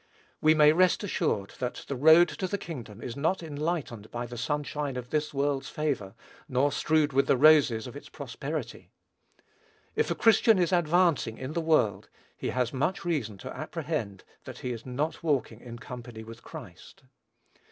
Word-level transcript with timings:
We 0.41 0.55
may 0.55 0.73
rest 0.73 1.03
assured 1.03 1.51
that 1.59 1.85
the 1.87 1.95
road 1.95 2.27
to 2.29 2.47
the 2.47 2.57
kingdom 2.57 3.03
is 3.03 3.15
not 3.15 3.43
enlightened 3.43 4.09
by 4.09 4.25
the 4.25 4.35
sunshine 4.35 4.97
of 4.97 5.11
this 5.11 5.31
world's 5.31 5.69
favor, 5.69 6.15
nor 6.49 6.71
strewed 6.71 7.13
with 7.13 7.27
the 7.27 7.37
roses 7.37 7.85
of 7.85 7.95
its 7.95 8.09
prosperity. 8.09 8.89
If 9.95 10.09
a 10.09 10.15
Christian 10.15 10.57
is 10.57 10.73
advancing 10.73 11.37
in 11.37 11.53
the 11.53 11.61
world, 11.61 12.09
he 12.35 12.49
has 12.49 12.73
much 12.73 13.05
reason 13.05 13.37
to 13.45 13.55
apprehend 13.55 14.23
that 14.45 14.57
he 14.65 14.71
is 14.71 14.87
not 14.87 15.21
walking 15.21 15.61
in 15.61 15.77
company 15.77 16.23
with 16.23 16.41
Christ. 16.41 17.03